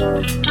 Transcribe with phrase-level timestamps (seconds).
[0.00, 0.49] you.